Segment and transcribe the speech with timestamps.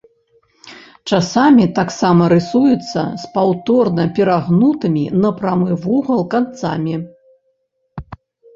[1.11, 6.95] Часамі таксама рысуецца з паўторна перагнутымі на прамы вугал канцамі.